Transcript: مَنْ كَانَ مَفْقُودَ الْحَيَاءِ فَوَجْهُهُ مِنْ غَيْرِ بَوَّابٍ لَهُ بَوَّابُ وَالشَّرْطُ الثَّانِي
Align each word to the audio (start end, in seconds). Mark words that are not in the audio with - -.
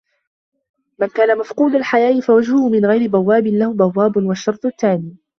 مَنْ 0.99 1.07
كَانَ 1.07 1.37
مَفْقُودَ 1.37 1.75
الْحَيَاءِ 1.75 2.21
فَوَجْهُهُ 2.21 2.69
مِنْ 2.69 2.85
غَيْرِ 2.85 3.09
بَوَّابٍ 3.09 3.47
لَهُ 3.47 3.73
بَوَّابُ 3.73 4.17
وَالشَّرْطُ 4.17 4.65
الثَّانِي 4.65 5.15